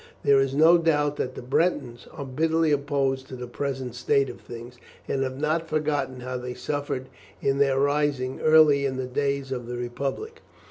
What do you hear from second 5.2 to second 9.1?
have not forgotten how they suffered in their rising early in the